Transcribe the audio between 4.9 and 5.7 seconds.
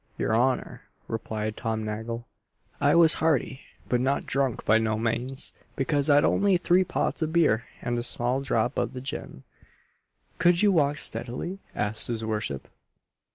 manes